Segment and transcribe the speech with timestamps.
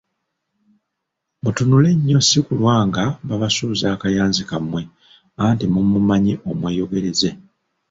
[1.43, 4.81] Mutunule nnyo si kulwa nga babasuuza akayanzi kammwe,
[5.43, 7.29] anti mumumanyi omweyogereze.